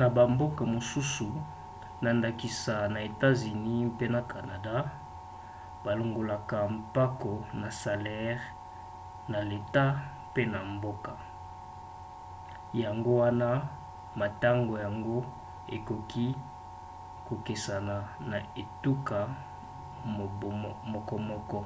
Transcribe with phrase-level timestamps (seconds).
[0.00, 1.28] na bamboka mosusu
[2.02, 4.74] na ndakisa na etats-unis mpe na canada
[5.84, 8.34] balongolaka mpako na salere
[9.32, 9.84] na leta
[10.34, 11.12] pe na mboka
[12.82, 13.48] yango wana
[14.20, 15.16] motango yango
[15.76, 16.26] ekoki
[17.26, 17.96] kokesena
[18.30, 19.18] na etuka
[20.92, 21.60] mokomoko